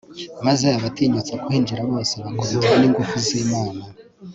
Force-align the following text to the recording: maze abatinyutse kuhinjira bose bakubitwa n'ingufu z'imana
maze 0.45 0.65
abatinyutse 0.77 1.33
kuhinjira 1.43 1.81
bose 1.91 2.13
bakubitwa 2.25 2.75
n'ingufu 2.77 3.15
z'imana 3.25 3.83